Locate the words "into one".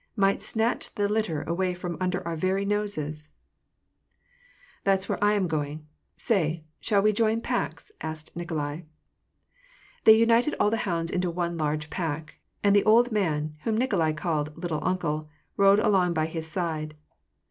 11.11-11.55